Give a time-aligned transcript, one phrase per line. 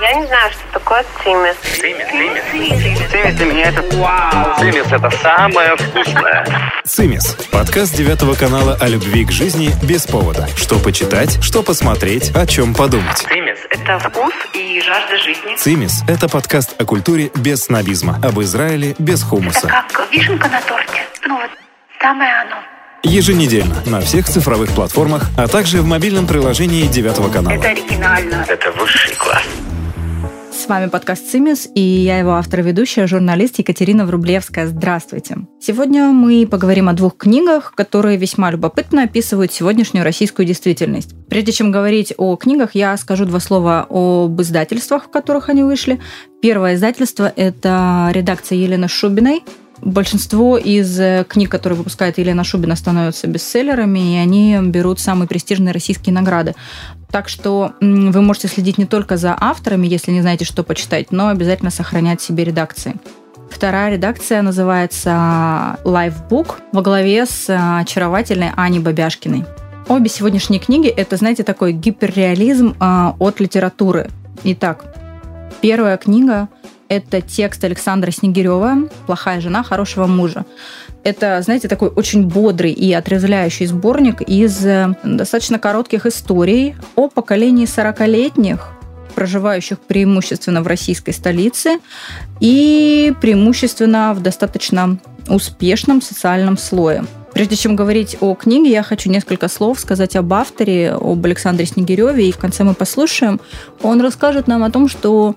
[0.00, 1.56] Я не знаю, что такое цимис.
[1.78, 2.06] Цимис,
[2.50, 3.10] цимис.
[3.10, 4.58] Цимис для меня это вау.
[4.58, 6.72] Цимис это самое вкусное.
[6.86, 7.36] Цимис.
[7.52, 10.48] Подкаст девятого канала о любви к жизни без повода.
[10.56, 13.18] Что почитать, что посмотреть, о чем подумать.
[13.18, 15.56] Цимис Это вкус и жажда жизни.
[15.56, 19.68] Цимис– это подкаст о культуре без снобизма, об Израиле без Это хумуса.
[19.68, 21.02] как вишенка на торте.
[21.26, 21.50] Ну вот,
[22.00, 22.56] самое оно.
[23.02, 27.54] Еженедельно на всех цифровых платформах, а также в мобильном приложении девятого канала.
[27.54, 28.46] Это оригинально.
[28.48, 29.42] это высший класс.
[30.60, 34.66] С вами подкаст «Цимис» и я его автор ведущая, журналист Екатерина Врублевская.
[34.66, 35.38] Здравствуйте.
[35.58, 41.14] Сегодня мы поговорим о двух книгах, которые весьма любопытно описывают сегодняшнюю российскую действительность.
[41.30, 45.98] Прежде чем говорить о книгах, я скажу два слова об издательствах, в которых они вышли.
[46.42, 49.42] Первое издательство– это редакция Елены Шубиной.
[49.80, 55.72] Большинство из э, книг, которые выпускает Елена Шубина, становятся бестселлерами, и они берут самые престижные
[55.72, 56.54] российские награды.
[57.10, 61.28] Так что вы можете следить не только за авторами, если не знаете, что почитать, но
[61.28, 62.94] обязательно сохранять себе редакции.
[63.50, 69.44] Вторая редакция называется Lifebook во главе с а, очаровательной Аней Бабяшкиной.
[69.88, 74.08] Обе сегодняшние книги– это, знаете, такой гиперреализм а, от литературы.
[74.44, 74.94] Итак,
[75.60, 76.48] первая книга–
[76.90, 80.44] это текст Александра Снегирева «Плохая жена хорошего мужа».
[81.04, 87.64] Это, знаете, такой очень бодрый и отрезвляющий сборник из э, достаточно коротких историй о поколении
[87.64, 88.68] 40-летних,
[89.14, 91.78] проживающих преимущественно в российской столице
[92.40, 97.04] и преимущественно в достаточно успешном социальном слое.
[97.32, 102.28] Прежде чем говорить о книге, я хочу несколько слов сказать об авторе, об Александре Снегиреве,
[102.28, 103.40] и в конце мы послушаем.
[103.82, 105.34] Он расскажет нам о том, что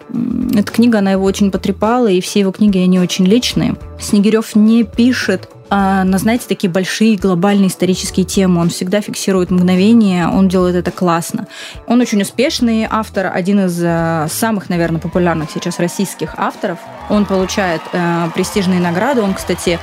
[0.53, 3.75] эта книга, она его очень потрепала, и все его книги, они очень личные.
[3.99, 8.61] Снегирев не пишет на, знаете, такие большие глобальные исторические темы.
[8.61, 11.47] Он всегда фиксирует мгновение, он делает это классно.
[11.87, 16.79] Он очень успешный автор, один из э, самых, наверное, популярных сейчас российских авторов.
[17.09, 19.21] Он получает э, престижные награды.
[19.21, 19.79] Он, кстати,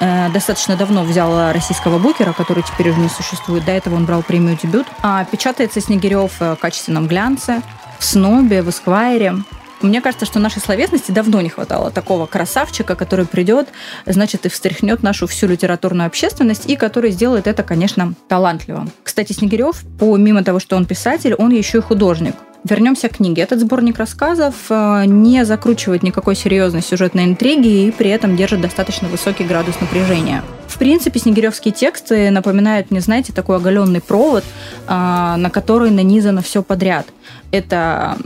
[0.00, 3.64] э, достаточно давно взял российского букера, который теперь уже не существует.
[3.64, 4.86] До этого он брал премию «Дебют».
[5.02, 7.62] А печатается Снегирев э, в качественном глянце,
[7.98, 9.36] в «Снобе», в «Эсквайре».
[9.82, 13.68] Мне кажется, что нашей словесности давно не хватало такого красавчика, который придет,
[14.06, 18.86] значит, и встряхнет нашу всю литературную общественность, и который сделает это, конечно, талантливо.
[19.02, 22.34] Кстати, Снегирев, помимо того, что он писатель, он еще и художник.
[22.62, 23.42] Вернемся к книге.
[23.42, 29.08] Этот сборник рассказов э, не закручивает никакой серьезной сюжетной интриги и при этом держит достаточно
[29.08, 30.42] высокий градус напряжения.
[30.68, 36.62] В принципе, снегиревские тексты напоминают мне, знаете, такой оголенный провод, э, на который нанизано все
[36.62, 37.06] подряд.
[37.50, 38.18] Это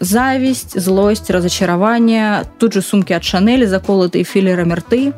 [0.00, 5.12] зависть, злость, разочарование, тут же сумки от Шанели, заколотые филлерами рты,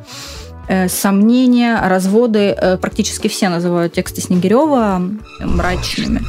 [0.68, 2.56] э, сомнения, разводы.
[2.56, 5.02] Э, практически все называют тексты Снегирева
[5.40, 6.22] мрачными.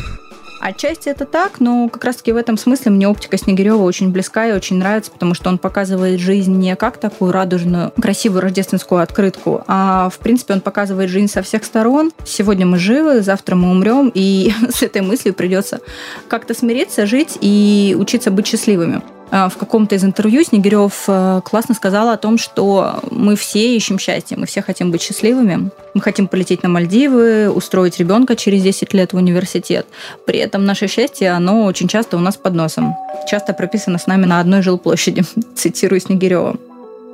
[0.68, 4.52] Отчасти это так, но как раз-таки в этом смысле мне оптика Снегирева очень близка и
[4.52, 10.10] очень нравится, потому что он показывает жизнь не как такую радужную, красивую рождественскую открытку, а
[10.10, 12.12] в принципе он показывает жизнь со всех сторон.
[12.26, 15.82] Сегодня мы живы, завтра мы умрем, и с этой мыслью придется
[16.28, 19.04] как-то смириться, жить и учиться быть счастливыми.
[19.32, 23.98] А, В каком-то из интервью Снегирев э, классно сказал о том, что мы все ищем
[23.98, 28.94] счастье, мы все хотим быть счастливыми, мы хотим полететь на Мальдивы, устроить ребенка через 10
[28.94, 29.88] лет в университет.
[30.26, 32.96] При этом наше счастье, оно очень часто у нас под носом.
[33.28, 35.24] Часто прописано с нами на одной жилплощади,
[35.56, 36.58] цитирую Снегирева.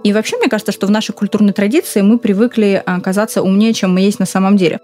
[0.04, 3.94] И вообще, мне кажется, что в нашей культурной традиции мы привыкли а, казаться умнее, чем
[3.94, 4.80] мы есть на самом деле.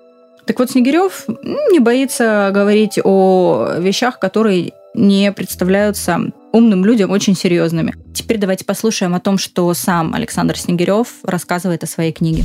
[0.46, 1.26] Так вот, Снегирев
[1.72, 7.96] не боится говорить о вещах, которые не представляются умным людям очень серьезными.
[8.14, 12.44] Теперь давайте послушаем о том, что сам Александр Снегирев рассказывает о своей книге.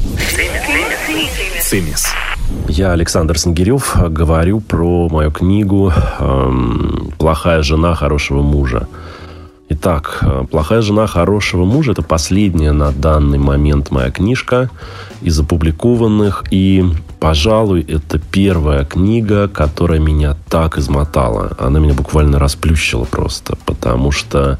[1.60, 2.06] Цимис.
[2.68, 8.88] Я Александр Снегирев, говорю про мою книгу эм, «Плохая жена хорошего мужа».
[9.68, 14.68] Итак, э, «Плохая жена хорошего мужа»– это последняя на данный момент моя книжка
[15.22, 16.44] из опубликованных.
[16.50, 16.84] И,
[17.22, 21.56] пожалуй, это первая книга, которая меня так измотала.
[21.56, 24.58] Она меня буквально расплющила просто, потому что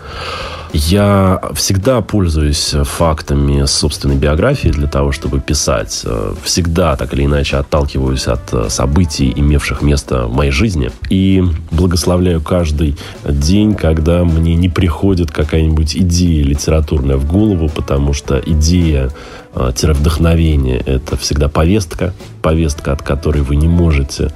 [0.72, 6.06] я всегда пользуюсь фактами собственной биографии для того, чтобы писать.
[6.44, 10.92] Всегда так или иначе отталкиваюсь от событий, имевших место в моей жизни.
[11.10, 11.42] И
[11.72, 19.10] благословляю каждый день, когда мне не приходит какая-нибудь идея литературная в голову, потому что идея
[19.54, 24.32] вдохновение– это всегда повестка, повестка, от которой вы не можете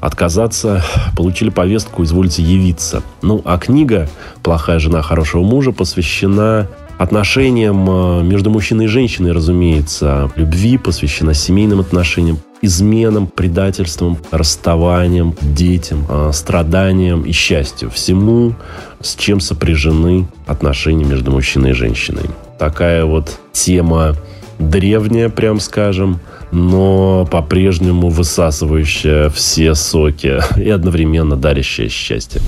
[0.00, 0.84] отказаться,
[1.16, 3.02] получили повестку, извольте явиться.
[3.22, 4.08] Ну, а книга
[4.42, 6.68] «Плохая жена хорошего мужа» посвящена
[6.98, 16.04] отношениям э, между мужчиной и женщиной, разумеется, любви, посвящена семейным отношениям, изменам, предательствам, расставаниям, детям,
[16.08, 17.90] э, страданиям и счастью.
[17.90, 18.54] Всему,
[19.00, 22.30] с чем сопряжены отношения между мужчиной и женщиной.
[22.58, 24.16] Такая вот тема
[24.58, 26.20] древняя, прям скажем,
[26.50, 32.40] но по-прежнему высасывающая все соки и одновременно дарящая счастье.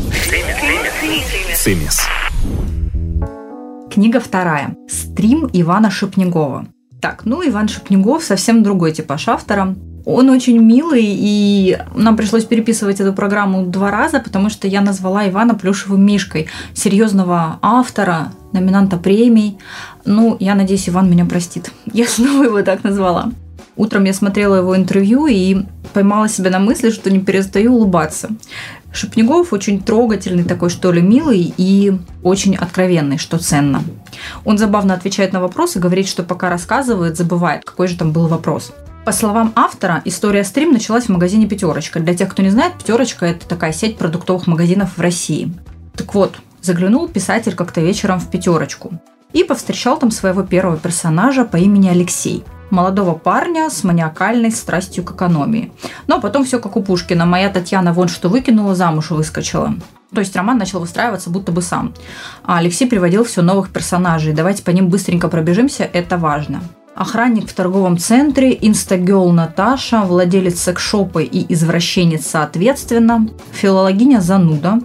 [1.54, 2.02] Цимис.
[3.90, 4.76] Книга вторая.
[4.88, 6.66] Стрим Ивана Шепнегова.
[7.00, 9.74] Так, ну Иван Шепнегов совсем другой типаж автора.
[10.10, 15.28] Он очень милый, и нам пришлось переписывать эту программу два раза, потому что я назвала
[15.28, 19.58] Ивана плюшевым мишкой, серьезного автора, номинанта премий.
[20.04, 21.70] Ну, я надеюсь, Иван меня простит.
[21.92, 23.30] Я снова его так назвала.
[23.76, 25.64] Утром я смотрела его интервью и
[25.94, 28.28] поймала себя на мысли, что не перестаю улыбаться.
[28.92, 33.82] Шепнегов очень трогательный такой, что ли, милый и очень откровенный, что ценно.
[34.44, 38.72] Он забавно отвечает на вопросы, говорит, что пока рассказывает, забывает, какой же там был вопрос.
[39.04, 42.00] По словам автора, история стрим началась в магазине «Пятерочка».
[42.00, 45.52] Для тех, кто не знает, «Пятерочка»– это такая сеть продуктовых магазинов в России.
[45.94, 48.92] Так вот, заглянул писатель как-то вечером в «Пятерочку»
[49.32, 55.12] и повстречал там своего первого персонажа по имени Алексей– молодого парня с маниакальной страстью к
[55.12, 55.72] экономии.
[56.06, 57.26] Но потом все как у Пушкина.
[57.26, 59.74] Моя Татьяна вон что выкинула, замуж выскочила.
[60.14, 61.94] То есть роман начал выстраиваться будто бы сам.
[62.44, 64.32] А Алексей приводил все новых персонажей.
[64.32, 66.62] Давайте по ним быстренько пробежимся, это важно
[67.00, 74.80] охранник в торговом центре, инстагел Наташа, владелец секшопа и извращенец соответственно, филологиня зануда,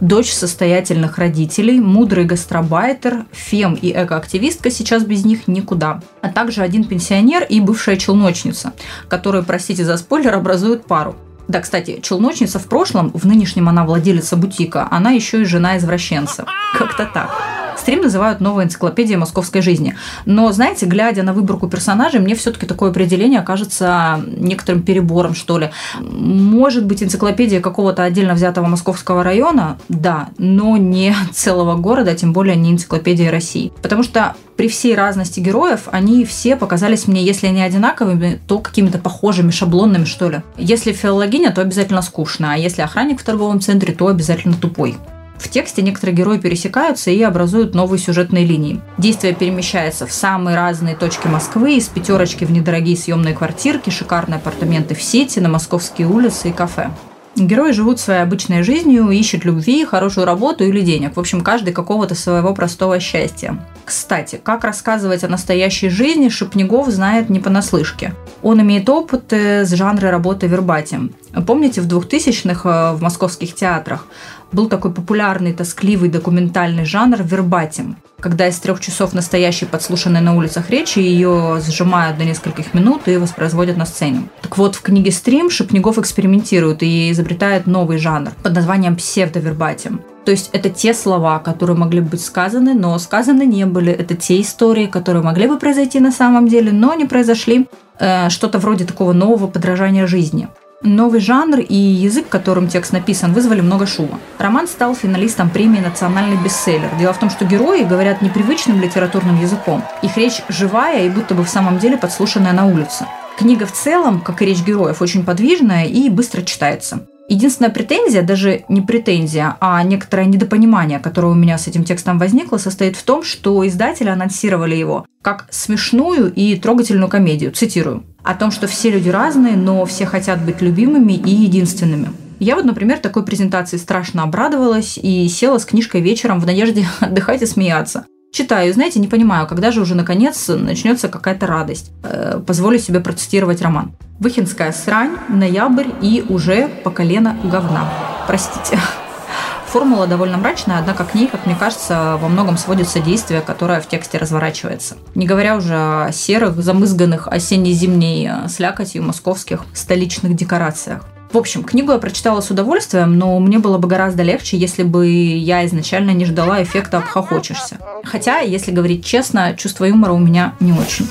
[0.00, 6.82] дочь состоятельных родителей, мудрый гастробайтер, фем и экоактивистка, сейчас без них никуда, а также один
[6.82, 8.72] пенсионер и бывшая челночница,
[9.08, 11.14] которые, простите за спойлер, образуют пару.
[11.46, 16.46] Да, кстати, челночница в прошлом, в нынешнем она владелица бутика, она еще и жена извращенца.
[16.76, 17.59] Как-то так.
[17.80, 19.96] Стрим называют новой энциклопедией московской жизни.
[20.26, 25.70] Но, знаете, глядя на выборку персонажей, мне все-таки такое определение кажется некоторым перебором, что ли.
[25.98, 32.54] Может быть, энциклопедия какого-то отдельно взятого московского района, да, но не целого города, тем более
[32.54, 33.72] не энциклопедия России.
[33.80, 38.98] Потому что при всей разности героев они все показались мне, если не одинаковыми, то какими-то
[38.98, 40.42] похожими, шаблонными, что ли.
[40.58, 44.98] Если филологиня, то обязательно скучно, а если охранник в торговом центре, то обязательно тупой.
[45.40, 48.80] В тексте некоторые герои пересекаются и образуют новые сюжетные линии.
[48.98, 54.94] Действие перемещается в самые разные точки Москвы, из пятерочки в недорогие съемные квартирки, шикарные апартаменты
[54.94, 56.90] в сети, на московские улицы и кафе.
[57.36, 61.16] Герои живут своей обычной жизнью, ищут любви, хорошую работу или денег.
[61.16, 63.64] В общем, каждый какого-то своего простого счастья.
[63.86, 68.14] Кстати, как рассказывать о настоящей жизни, Шепнегов знает не понаслышке.
[68.42, 71.12] Он имеет опыт э, с жанра работы вербатим.
[71.46, 74.06] Помните, в 2000-х э, в московских театрах
[74.52, 80.70] был такой популярный, тоскливый документальный жанр вербатим, когда из трех часов настоящей подслушанной на улицах
[80.70, 84.28] речи ее сжимают до нескольких минут и воспроизводят на сцене.
[84.40, 90.00] Так вот, в книге «Стрим» Шепнегов экспериментирует и изобретает новый жанр под названием псевдовербатим.
[90.24, 93.92] То есть это те слова, которые могли бы быть сказаны, но сказаны не были.
[93.92, 97.68] Это те истории, которые могли бы произойти на самом деле, но не произошли.
[97.98, 100.48] Э, что-то вроде такого нового подражания жизни.
[100.82, 104.18] Новый жанр и язык, которым текст написан, вызвали много шума.
[104.38, 106.88] Роман стал финалистом премии «Национальный бестселлер».
[106.98, 109.84] Дело в том, что герои говорят непривычным литературным языком.
[110.00, 113.06] Их речь живая и будто бы в самом деле подслушанная на улице.
[113.36, 117.00] Книга в целом, как и речь героев, очень подвижная и быстро читается.
[117.30, 122.58] Единственная претензия, даже не претензия, а некоторое недопонимание, которое у меня с этим текстом возникло,
[122.58, 127.52] состоит в том, что издатели анонсировали его как смешную и трогательную комедию.
[127.52, 128.02] Цитирую.
[128.24, 132.08] О том, что все люди разные, но все хотят быть любимыми и единственными.
[132.40, 137.42] Я вот, например, такой презентации страшно обрадовалась и села с книжкой вечером в надежде отдыхать
[137.42, 138.06] и смеяться.
[138.32, 141.90] Читаю, знаете, не понимаю, когда же уже наконец начнется какая-то радость.
[142.04, 143.92] Э, позволю себе процитировать роман.
[144.20, 147.92] Выхинская срань, ноябрь и уже по колено говна.
[148.28, 148.78] Простите.
[149.66, 153.88] Формула довольно мрачная, однако к ней, как мне кажется, во многом сводится действие, которое в
[153.88, 154.96] тексте разворачивается.
[155.16, 161.04] Не говоря уже о серых, замызганных осенне-зимней э, слякотью московских столичных декорациях.
[161.32, 165.08] В общем, книгу я прочитала с удовольствием, но мне было бы гораздо легче, если бы
[165.08, 167.78] я изначально не ждала эффекта «обхохочешься».
[168.02, 171.06] Хотя, если говорить честно, чувство юмора у меня не очень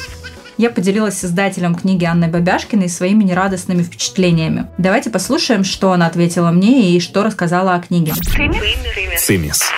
[0.60, 4.68] я поделилась с издателем книги Анной Бабяшкиной своими нерадостными впечатлениями.
[4.78, 8.12] Давайте послушаем, что она ответила мне и что рассказала о книге.
[9.18, 9.72] Цимис.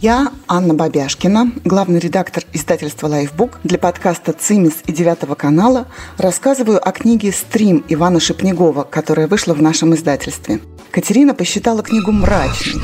[0.00, 3.56] Я Анна Бабяшкина, главный редактор издательства Lifebook.
[3.64, 9.60] Для подкаста «Цимис» и «Девятого канала» рассказываю о книге «Стрим» Ивана Шепнегова, которая вышла в
[9.60, 10.60] нашем издательстве.
[10.90, 12.80] Катерина посчитала книгу мрачной,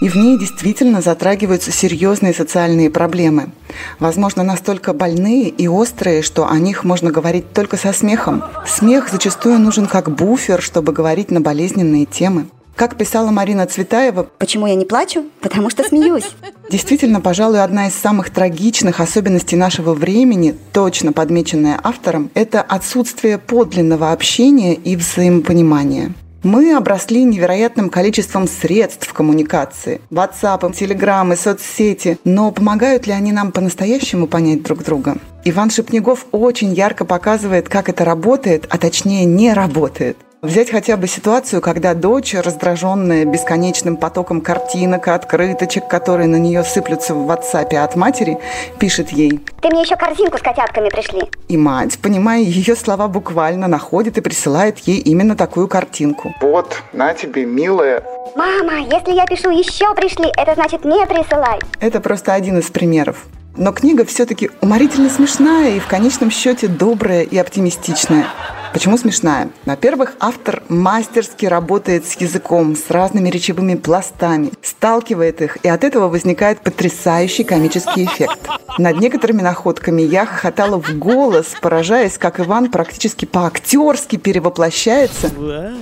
[0.00, 3.50] и в ней действительно затрагиваются серьезные социальные проблемы.
[3.98, 8.44] Возможно, настолько больные и острые, что о них можно говорить только со смехом.
[8.64, 12.46] Смех зачастую нужен как буфер, чтобы говорить на болезненные темы.
[12.80, 15.26] Как писала Марина Цветаева, Почему я не плачу?
[15.42, 16.30] Потому что смеюсь.
[16.70, 24.12] Действительно, пожалуй, одна из самых трагичных особенностей нашего времени, точно подмеченная автором, это отсутствие подлинного
[24.12, 26.14] общения и взаимопонимания.
[26.42, 30.00] Мы обросли невероятным количеством средств коммуникации.
[30.10, 32.18] WhatsApp, Telegram соцсети.
[32.24, 35.18] Но помогают ли они нам по-настоящему понять друг друга?
[35.44, 40.16] Иван Шепнегов очень ярко показывает, как это работает, а точнее не работает.
[40.42, 46.64] Взять хотя бы ситуацию, когда дочь, раздраженная бесконечным потоком картинок и открыточек, которые на нее
[46.64, 48.38] сыплются в WhatsApp от матери,
[48.78, 49.38] пишет ей.
[49.60, 51.24] Ты мне еще корзинку с котятками пришли.
[51.48, 56.34] И мать, понимая ее слова буквально, находит и присылает ей именно такую картинку.
[56.40, 58.02] Вот, на тебе, милая.
[58.34, 61.58] Мама, если я пишу еще пришли, это значит не присылай.
[61.80, 63.26] Это просто один из примеров.
[63.58, 68.24] Но книга все-таки уморительно смешная и в конечном счете добрая и оптимистичная.
[68.72, 69.50] Почему смешная?
[69.66, 76.08] Во-первых, автор мастерски работает с языком, с разными речевыми пластами, сталкивает их, и от этого
[76.08, 78.38] возникает потрясающий комический эффект.
[78.78, 85.30] Над некоторыми находками я хохотала в голос, поражаясь, как Иван практически по-актерски перевоплощается,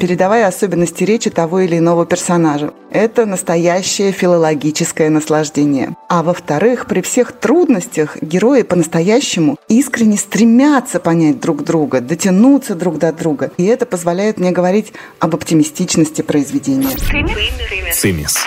[0.01, 2.73] передавая особенности речи того или иного персонажа.
[2.91, 5.97] Это настоящее филологическое наслаждение.
[6.09, 13.13] А во-вторых, при всех трудностях герои по-настоящему искренне стремятся понять друг друга, дотянуться друг до
[13.13, 13.51] друга.
[13.59, 16.89] И это позволяет мне говорить об оптимистичности произведения.
[17.93, 18.39] Цимис.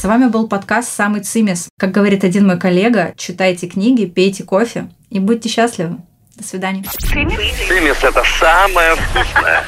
[0.00, 1.68] С вами был подкаст «Самый цимис».
[1.78, 5.98] Как говорит один мой коллега, читайте книги, пейте кофе и будьте счастливы.
[6.36, 6.82] До свидания.
[6.98, 9.62] Цимис это самое вкусное.